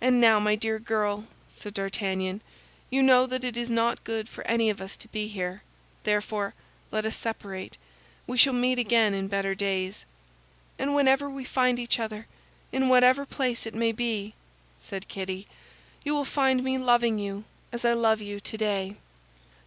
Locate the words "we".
8.26-8.38, 11.28-11.44